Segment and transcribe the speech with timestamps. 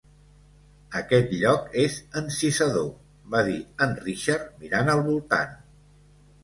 [1.01, 2.89] "Aquest lloc és encisador"
[3.37, 5.59] va dir en Richard mirant al voltant.